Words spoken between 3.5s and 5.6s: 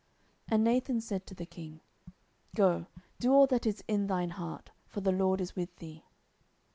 is in thine heart; for the LORD is